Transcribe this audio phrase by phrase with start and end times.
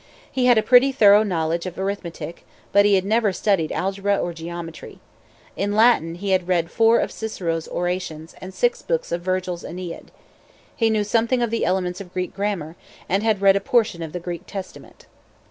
[0.31, 4.33] He had a pretty thorough knowledge of arithmetic; but he had never studied algebra or
[4.33, 4.97] geometry.
[5.55, 10.09] In Latin he had read four of Cicero's orations, and six books of Virgil's Aeneid.
[10.75, 12.75] He knew something of the elements of Greek grammar,
[13.07, 15.05] and had read a portion of the Greek Testament.